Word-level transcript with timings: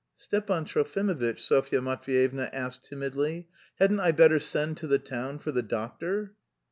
"Stepan 0.15 0.65
Trofimovitch," 0.65 1.39
Sofya 1.41 1.79
Matveyevna 1.79 2.49
asked 2.51 2.85
timidly, 2.85 3.47
"hadn't 3.77 3.99
I 3.99 4.11
better 4.11 4.39
send 4.39 4.77
to 4.77 4.87
the 4.87 4.97
town 4.97 5.37
for 5.37 5.51
the 5.51 5.61
doctor?" 5.61 6.33